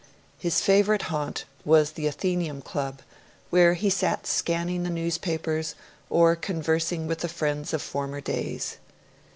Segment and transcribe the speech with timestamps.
[0.39, 3.03] His favourite haunt was the Athenaeum Club,
[3.51, 5.75] where he sat scanning the newspapers,
[6.09, 8.77] or conversing with the old friends of former days.